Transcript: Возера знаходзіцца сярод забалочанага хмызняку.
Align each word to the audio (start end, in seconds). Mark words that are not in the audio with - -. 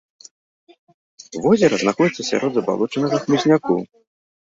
Возера 1.45 1.81
знаходзіцца 1.83 2.27
сярод 2.33 2.51
забалочанага 2.59 3.17
хмызняку. 3.27 3.83